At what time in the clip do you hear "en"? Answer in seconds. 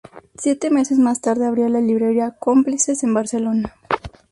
3.03-3.13